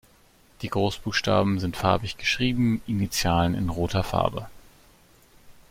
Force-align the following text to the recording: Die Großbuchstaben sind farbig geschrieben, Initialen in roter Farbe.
Die 0.63 0.67
Großbuchstaben 0.69 1.59
sind 1.59 1.77
farbig 1.77 2.17
geschrieben, 2.17 2.81
Initialen 2.87 3.53
in 3.53 3.69
roter 3.69 4.01
Farbe. 4.03 4.47